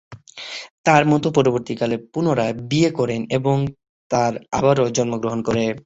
তার 0.85 1.03
মাতা 1.05 1.29
পরবর্তীকালে 1.35 1.95
পুনরায় 2.13 2.55
বিয়ে 2.69 2.89
করেন 2.91 3.21
এবং 3.31 3.57
তার 4.11 4.33
আরও 4.57 4.69
সন্তান 4.69 4.93
জন্মগ্রহণ 4.97 5.39
করে। 5.47 5.63